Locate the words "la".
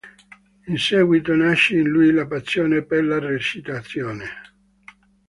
2.11-2.25, 3.05-3.19